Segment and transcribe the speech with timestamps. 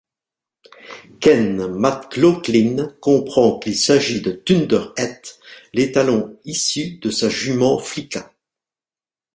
[1.19, 5.19] Ken Mac Laughlin comprend qu'il s'agit de Thunderhead,
[5.73, 8.33] l'étalon issu de sa jument Flicka.